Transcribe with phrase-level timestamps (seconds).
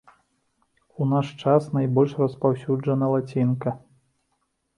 [1.03, 3.69] У наш час найбольш распаўсюджана лацінка.